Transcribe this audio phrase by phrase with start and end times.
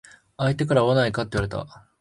[0.35, 1.85] 相手から会わないかって言われた。